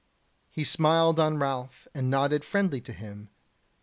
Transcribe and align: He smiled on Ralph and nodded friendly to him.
He 0.49 0.63
smiled 0.63 1.19
on 1.19 1.37
Ralph 1.37 1.87
and 1.93 2.09
nodded 2.09 2.43
friendly 2.43 2.81
to 2.81 2.91
him. 2.91 3.29